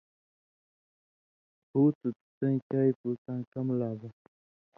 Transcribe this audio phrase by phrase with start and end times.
[1.71, 4.09] ”ہُو تُھو تُو تَیں چائ پُو تاں کمہۡ لا بہ“